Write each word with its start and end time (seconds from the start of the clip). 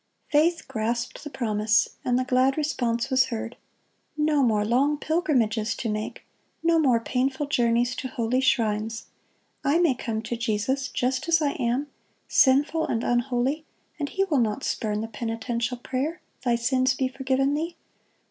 (106) 0.31 0.61
Faith 0.65 0.67
grasped 0.67 1.23
the 1.23 1.29
promise, 1.29 1.89
and 2.03 2.17
the 2.17 2.23
glad 2.23 2.57
response 2.57 3.11
was 3.11 3.25
heard: 3.27 3.55
"No 4.17 4.41
more 4.41 4.65
long 4.65 4.97
pilgrimages 4.97 5.75
to 5.75 5.89
make; 5.91 6.25
no 6.63 6.79
more 6.79 6.99
painful 6.99 7.45
journeys 7.45 7.95
to 7.97 8.07
holy 8.07 8.41
shrines. 8.41 9.05
I 9.63 9.77
may 9.77 9.93
come 9.93 10.23
to 10.23 10.35
Jesus 10.35 10.87
just 10.87 11.29
as 11.29 11.39
I 11.39 11.51
am, 11.51 11.85
sinful 12.27 12.87
and 12.87 13.03
unholy, 13.03 13.63
and 13.99 14.09
He 14.09 14.23
will 14.23 14.39
not 14.39 14.63
spurn 14.63 15.01
the 15.01 15.07
penitential 15.07 15.77
prayer. 15.77 16.19
'Thy 16.43 16.55
sins 16.55 16.95
be 16.95 17.07
forgiven 17.07 17.53
thee. 17.53 17.75